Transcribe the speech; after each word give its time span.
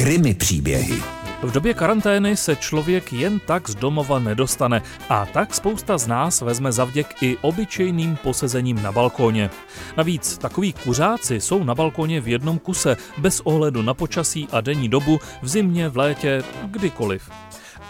Krymy 0.00 0.34
příběhy. 0.34 1.02
V 1.42 1.52
době 1.52 1.74
karantény 1.74 2.36
se 2.36 2.56
člověk 2.56 3.12
jen 3.12 3.40
tak 3.46 3.70
z 3.70 3.74
domova 3.74 4.18
nedostane 4.18 4.82
a 5.08 5.26
tak 5.26 5.54
spousta 5.54 5.98
z 5.98 6.06
nás 6.06 6.40
vezme 6.40 6.72
zavděk 6.72 7.22
i 7.22 7.36
obyčejným 7.40 8.16
posezením 8.16 8.82
na 8.82 8.92
balkóně. 8.92 9.50
Navíc 9.96 10.38
takový 10.38 10.72
kuřáci 10.72 11.40
jsou 11.40 11.64
na 11.64 11.74
balkóně 11.74 12.20
v 12.20 12.28
jednom 12.28 12.58
kuse, 12.58 12.96
bez 13.18 13.40
ohledu 13.40 13.82
na 13.82 13.94
počasí 13.94 14.48
a 14.52 14.60
denní 14.60 14.88
dobu, 14.88 15.20
v 15.42 15.48
zimě, 15.48 15.88
v 15.88 15.96
létě, 15.96 16.42
kdykoliv. 16.64 17.30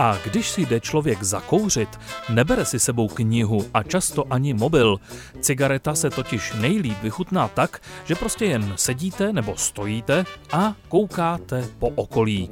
A 0.00 0.18
když 0.24 0.50
si 0.50 0.66
jde 0.66 0.80
člověk 0.80 1.22
zakouřit, 1.22 2.00
nebere 2.28 2.64
si 2.64 2.78
sebou 2.78 3.08
knihu 3.08 3.66
a 3.74 3.82
často 3.82 4.24
ani 4.30 4.54
mobil. 4.54 4.96
Cigareta 5.40 5.94
se 5.94 6.10
totiž 6.10 6.52
nejlíp 6.60 7.02
vychutná 7.02 7.48
tak, 7.48 7.82
že 8.04 8.14
prostě 8.14 8.44
jen 8.44 8.72
sedíte 8.76 9.32
nebo 9.32 9.56
stojíte 9.56 10.24
a 10.52 10.74
koukáte 10.88 11.68
po 11.78 11.88
okolí. 11.88 12.50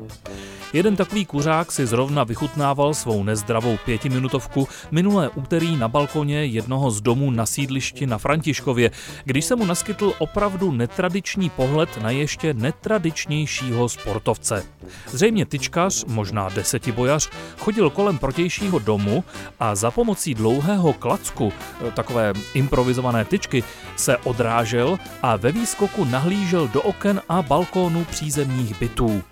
Jeden 0.72 0.96
takový 0.96 1.26
kuřák 1.26 1.72
si 1.72 1.86
zrovna 1.86 2.24
vychutnával 2.24 2.94
svou 2.94 3.24
nezdravou 3.24 3.78
pětiminutovku 3.84 4.68
minulé 4.90 5.28
úterý 5.28 5.76
na 5.76 5.88
balkoně 5.88 6.44
jednoho 6.44 6.90
z 6.90 7.00
domů 7.00 7.30
na 7.30 7.46
sídlišti 7.46 8.06
na 8.06 8.18
Františkově, 8.18 8.90
když 9.24 9.44
se 9.44 9.56
mu 9.56 9.64
naskytl 9.66 10.12
opravdu 10.18 10.72
netradiční 10.72 11.50
pohled 11.50 12.02
na 12.02 12.10
ještě 12.10 12.54
netradičnějšího 12.54 13.88
sportovce. 13.88 14.64
Zřejmě 15.06 15.46
tyčkař, 15.46 16.04
možná 16.04 16.48
desetibojař, 16.48 17.30
chodil 17.58 17.90
kolem 17.90 18.18
protějšího 18.18 18.78
domu 18.78 19.24
a 19.60 19.74
za 19.74 19.90
pomocí 19.90 20.34
dlouhého 20.34 20.92
klacku, 20.92 21.52
eh, 21.88 21.90
takové 21.90 22.32
improvizované 22.54 23.24
tyčky, 23.24 23.64
se 23.96 24.16
odrážel 24.16 24.98
a 25.22 25.36
ve 25.36 25.52
výskoku 25.52 26.04
nahlížel 26.04 26.68
do 26.68 26.82
oken 26.82 27.20
a 27.28 27.42
balkónů 27.42 28.04
přízemních 28.04 28.80
bytů. 28.80 29.22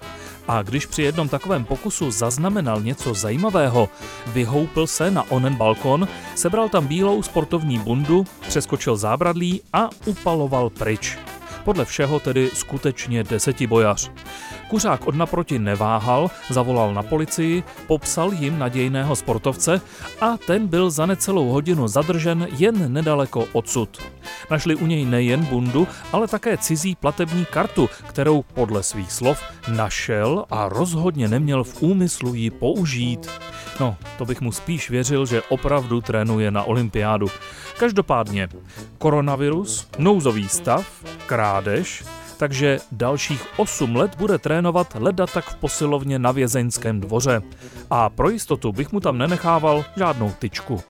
A 0.48 0.62
když 0.62 0.86
při 0.86 1.02
jednom 1.02 1.28
takovém 1.28 1.64
pokusu 1.64 2.10
zaznamenal 2.10 2.80
něco 2.80 3.14
zajímavého, 3.14 3.88
vyhoupil 4.26 4.86
se 4.86 5.10
na 5.10 5.30
onen 5.30 5.54
balkon, 5.54 6.08
sebral 6.34 6.68
tam 6.68 6.86
bílou 6.86 7.22
sportovní 7.22 7.78
bundu, 7.78 8.26
přeskočil 8.48 8.96
zábradlí 8.96 9.62
a 9.72 9.90
upaloval 10.06 10.70
pryč. 10.70 11.18
Podle 11.66 11.84
všeho 11.84 12.20
tedy 12.20 12.50
skutečně 12.54 13.24
desetibojař. 13.24 14.10
Kuřák 14.68 15.06
od 15.06 15.14
naproti 15.14 15.58
neváhal, 15.58 16.30
zavolal 16.50 16.94
na 16.94 17.02
policii, 17.02 17.62
popsal 17.86 18.32
jim 18.32 18.58
nadějného 18.58 19.16
sportovce 19.16 19.80
a 20.20 20.36
ten 20.36 20.66
byl 20.66 20.90
za 20.90 21.06
necelou 21.06 21.48
hodinu 21.48 21.88
zadržen 21.88 22.48
jen 22.50 22.92
nedaleko 22.92 23.48
odsud. 23.52 24.02
Našli 24.50 24.74
u 24.74 24.86
něj 24.86 25.04
nejen 25.04 25.44
bundu, 25.44 25.88
ale 26.12 26.28
také 26.28 26.56
cizí 26.56 26.94
platební 26.94 27.44
kartu, 27.44 27.90
kterou 28.08 28.42
podle 28.42 28.82
svých 28.82 29.12
slov 29.12 29.42
našel 29.68 30.44
a 30.50 30.68
rozhodně 30.68 31.28
neměl 31.28 31.64
v 31.64 31.82
úmyslu 31.82 32.34
ji 32.34 32.50
použít. 32.50 33.30
No, 33.80 33.96
to 34.18 34.24
bych 34.24 34.40
mu 34.40 34.52
spíš 34.52 34.90
věřil, 34.90 35.26
že 35.26 35.42
opravdu 35.42 36.00
trénuje 36.00 36.50
na 36.50 36.62
olympiádu. 36.62 37.26
Každopádně, 37.78 38.48
koronavirus, 38.98 39.88
nouzový 39.98 40.48
stav, 40.48 41.04
krádež, 41.26 42.04
takže 42.36 42.78
dalších 42.92 43.46
8 43.56 43.96
let 43.96 44.14
bude 44.18 44.38
trénovat 44.38 44.94
leda 44.94 45.26
tak 45.26 45.44
v 45.44 45.54
posilovně 45.54 46.18
na 46.18 46.32
vězeňském 46.32 47.00
dvoře. 47.00 47.42
A 47.90 48.08
pro 48.08 48.30
jistotu 48.30 48.72
bych 48.72 48.92
mu 48.92 49.00
tam 49.00 49.18
nenechával 49.18 49.84
žádnou 49.96 50.32
tyčku. 50.38 50.82